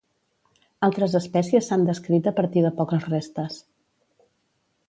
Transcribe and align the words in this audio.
Altres 0.87 1.17
espècies 1.19 1.69
s'han 1.71 1.85
descrit 1.91 2.31
a 2.31 2.35
partir 2.41 2.67
de 2.69 2.75
poques 2.81 3.09
restes. 3.15 3.63